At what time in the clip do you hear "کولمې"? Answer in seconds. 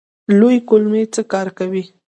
0.69-1.03